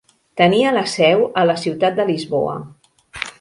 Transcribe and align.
Tenia 0.41 0.71
la 0.77 0.81
seu 0.93 1.21
a 1.41 1.43
la 1.51 1.57
ciutat 1.65 2.01
de 2.01 2.07
Lisboa. 2.09 2.57